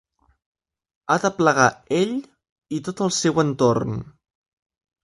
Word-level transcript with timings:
Ha 1.09 1.17
de 1.25 1.31
plegar 1.41 1.67
ell 1.99 2.17
i 2.79 2.81
tot 2.89 3.07
el 3.09 3.17
seu 3.21 3.45
entorn. 3.47 3.97